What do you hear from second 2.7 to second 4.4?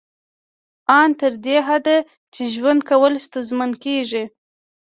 کول ستونزمن کیږي